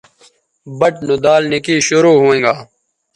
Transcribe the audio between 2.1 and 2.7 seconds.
ھوینگا